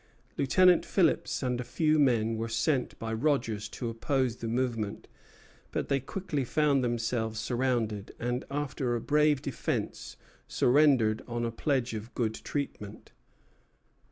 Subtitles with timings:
[0.35, 5.07] Lieutenant Phillips and a few men were sent by Rogers to oppose the movement;
[5.71, 10.17] but they quickly found themselves surrounded, and after a brave defence
[10.47, 13.11] surrendered on a pledge of good treatment.